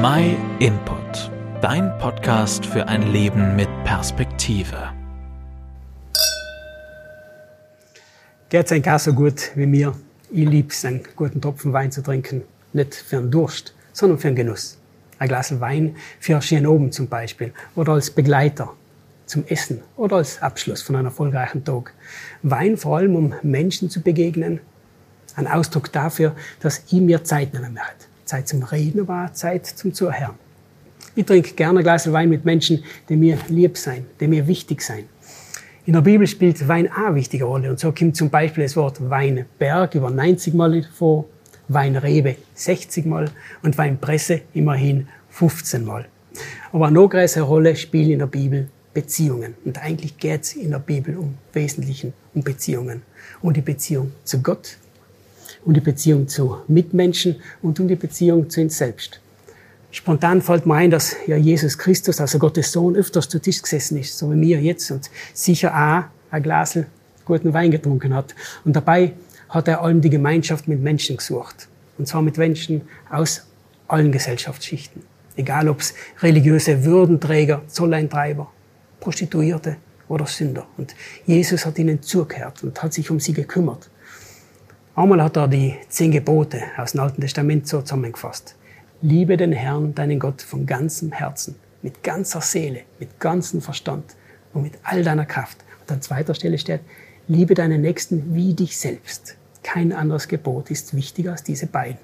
[0.00, 1.28] My Input,
[1.60, 4.92] dein Podcast für ein Leben mit Perspektive.
[8.48, 9.92] Geht ein gar so gut wie mir.
[10.30, 12.42] Ich liebe es, einen guten Tropfen Wein zu trinken.
[12.72, 14.78] Nicht für einen Durst, sondern für einen Genuss.
[15.18, 18.72] Ein Glas Wein für einen schönen zum Beispiel oder als Begleiter
[19.26, 21.92] zum Essen oder als Abschluss von einem erfolgreichen Tag.
[22.44, 24.60] Wein vor allem, um Menschen zu begegnen.
[25.34, 28.07] Ein Ausdruck dafür, dass ich mir Zeit nehmen möchte.
[28.28, 30.34] Zeit zum Reden, auch Zeit zum Zuhören.
[31.16, 34.82] Ich trinke gerne ein Glas Wein mit Menschen, die mir lieb sein, die mir wichtig
[34.82, 35.04] sein.
[35.86, 37.70] In der Bibel spielt Wein auch eine wichtige Rolle.
[37.70, 41.24] Und so kommt zum Beispiel das Wort Weinberg über 90 Mal vor,
[41.68, 43.30] Weinrebe 60 Mal
[43.62, 46.06] und Weinpresse immerhin 15 Mal.
[46.72, 49.54] Aber eine noch größere Rolle spielen in der Bibel Beziehungen.
[49.64, 53.02] Und eigentlich geht es in der Bibel um Wesentlichen, um Beziehungen.
[53.40, 54.76] Um die Beziehung zu Gott,
[55.64, 59.20] um die Beziehung zu Mitmenschen und um die Beziehung zu uns selbst.
[59.90, 63.98] Spontan fällt mir ein, dass ja Jesus Christus, also Gottes Sohn, öfters zu Tisch gesessen
[63.98, 66.78] ist, so wie mir jetzt, und sicher auch ein Glas
[67.24, 68.34] guten Wein getrunken hat.
[68.64, 69.14] Und dabei
[69.48, 71.68] hat er allem die Gemeinschaft mit Menschen gesucht.
[71.96, 73.46] Und zwar mit Menschen aus
[73.86, 75.02] allen Gesellschaftsschichten.
[75.36, 78.50] Egal ob es religiöse Würdenträger, Zolleintreiber,
[79.00, 79.76] Prostituierte
[80.08, 80.66] oder Sünder.
[80.76, 80.94] Und
[81.26, 83.88] Jesus hat ihnen zugehört und hat sich um sie gekümmert.
[84.98, 88.56] Einmal hat er die zehn Gebote aus dem Alten Testament so zusammengefasst.
[89.00, 94.16] Liebe den Herrn, deinen Gott, von ganzem Herzen, mit ganzer Seele, mit ganzem Verstand
[94.52, 95.58] und mit all deiner Kraft.
[95.82, 96.80] Und an zweiter Stelle steht,
[97.28, 99.36] liebe deinen Nächsten wie dich selbst.
[99.62, 101.98] Kein anderes Gebot ist wichtiger als diese beiden.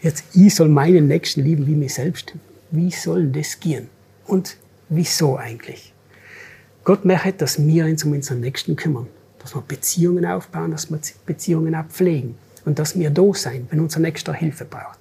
[0.00, 2.34] Jetzt, ich soll meinen Nächsten lieben wie mich selbst.
[2.70, 3.88] Wie soll das gehen?
[4.28, 5.92] Und wieso eigentlich?
[6.84, 9.08] Gott möchte, dass wir uns um unseren Nächsten kümmern
[9.46, 13.78] dass wir Beziehungen aufbauen, dass wir Beziehungen auch pflegen und dass wir da sein, wenn
[13.78, 14.98] unser Nächster Hilfe braucht.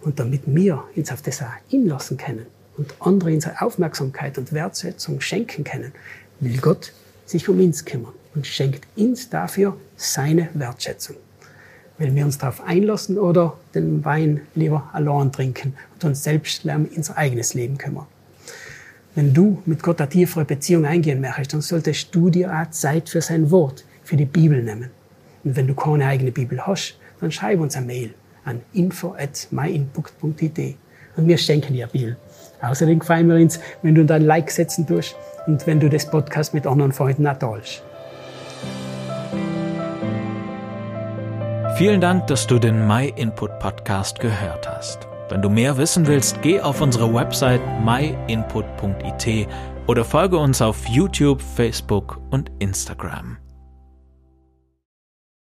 [0.00, 5.20] Und damit wir uns auf das auch inlassen können und andere unsere Aufmerksamkeit und Wertschätzung
[5.20, 5.92] schenken können,
[6.40, 6.92] will Gott
[7.24, 11.14] sich um uns kümmern und schenkt uns dafür seine Wertschätzung.
[11.96, 16.88] Weil wir uns darauf einlassen oder den Wein lieber allein trinken und uns selbst um
[16.96, 18.06] unser eigenes Leben kümmern.
[19.14, 23.08] Wenn du mit Gott eine tiefere Beziehung eingehen möchtest, dann solltest du dir auch Zeit
[23.08, 24.90] für sein Wort, für die Bibel nehmen.
[25.42, 30.76] Und wenn du keine eigene Bibel hast, dann schreib uns eine Mail an info@myinput.it
[31.16, 32.16] und wir schenken dir eine Bibel.
[32.60, 35.16] Außerdem freuen wir uns, wenn du dein Like setzen tust
[35.46, 37.58] und wenn du das Podcast mit anderen Freunden auch.
[41.76, 45.08] Vielen Dank, dass du den My Input Podcast gehört hast.
[45.28, 49.48] Wenn du mehr wissen willst, geh auf unsere Website myinput.it
[49.86, 53.38] oder folge uns auf YouTube, Facebook und Instagram.